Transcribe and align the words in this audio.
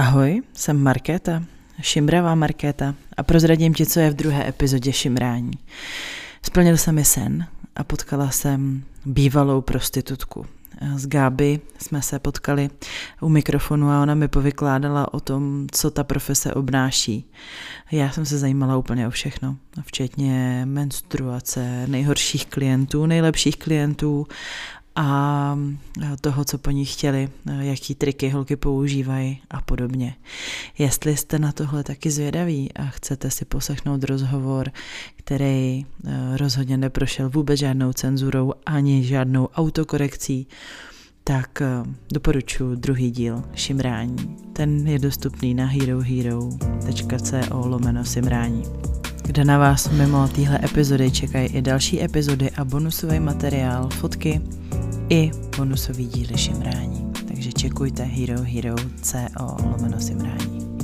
Ahoj, 0.00 0.42
jsem 0.54 0.82
Markéta, 0.82 1.42
šimravá 1.80 2.34
Markéta 2.34 2.94
a 3.16 3.22
prozradím 3.22 3.74
ti, 3.74 3.86
co 3.86 4.00
je 4.00 4.10
v 4.10 4.14
druhé 4.14 4.48
epizodě 4.48 4.92
šimrání. 4.92 5.50
Splnil 6.42 6.76
se 6.76 6.92
mi 6.92 7.04
sen 7.04 7.46
a 7.76 7.84
potkala 7.84 8.30
jsem 8.30 8.82
bývalou 9.06 9.60
prostitutku. 9.60 10.46
S 10.96 11.06
Gáby 11.06 11.60
jsme 11.78 12.02
se 12.02 12.18
potkali 12.18 12.70
u 13.20 13.28
mikrofonu 13.28 13.90
a 13.90 14.02
ona 14.02 14.14
mi 14.14 14.28
povykládala 14.28 15.14
o 15.14 15.20
tom, 15.20 15.66
co 15.72 15.90
ta 15.90 16.04
profese 16.04 16.54
obnáší. 16.54 17.30
Já 17.90 18.10
jsem 18.10 18.26
se 18.26 18.38
zajímala 18.38 18.76
úplně 18.76 19.08
o 19.08 19.10
všechno, 19.10 19.56
včetně 19.82 20.62
menstruace, 20.64 21.86
nejhorších 21.86 22.46
klientů, 22.46 23.06
nejlepších 23.06 23.56
klientů 23.56 24.26
a 24.96 25.58
toho, 26.20 26.44
co 26.44 26.58
po 26.58 26.70
ní 26.70 26.84
chtěli, 26.84 27.28
jaký 27.60 27.94
triky 27.94 28.28
holky 28.28 28.56
používají 28.56 29.40
a 29.50 29.60
podobně. 29.60 30.14
Jestli 30.78 31.16
jste 31.16 31.38
na 31.38 31.52
tohle 31.52 31.84
taky 31.84 32.10
zvědaví 32.10 32.72
a 32.72 32.86
chcete 32.86 33.30
si 33.30 33.44
poslechnout 33.44 34.04
rozhovor, 34.04 34.70
který 35.16 35.86
eh, 36.04 36.36
rozhodně 36.36 36.76
neprošel 36.76 37.30
vůbec 37.30 37.60
žádnou 37.60 37.92
cenzurou 37.92 38.52
ani 38.66 39.04
žádnou 39.04 39.46
autokorekcí, 39.46 40.46
tak 41.24 41.62
eh, 41.62 41.66
doporučuji 42.12 42.76
druhý 42.76 43.10
díl 43.10 43.42
Šimrání. 43.54 44.36
Ten 44.52 44.88
je 44.88 44.98
dostupný 44.98 45.54
na 45.54 45.66
herohero.co 45.66 47.68
lomeno 47.68 48.04
Simrání 48.04 48.89
kde 49.30 49.44
na 49.44 49.58
vás 49.58 49.90
mimo 49.90 50.28
téhle 50.28 50.60
epizody 50.64 51.10
čekají 51.10 51.48
i 51.48 51.62
další 51.62 52.02
epizody 52.02 52.50
a 52.50 52.64
bonusový 52.64 53.20
materiál, 53.20 53.88
fotky 53.88 54.40
i 55.08 55.30
bonusový 55.56 56.06
díly 56.06 56.38
Šimrání. 56.38 57.12
Takže 57.28 57.52
čekujte 57.52 58.02
Hero 58.02 58.42
Hero 58.42 58.74
CO 59.02 59.56
lomeno 59.70 60.00
Simrání. 60.00 60.79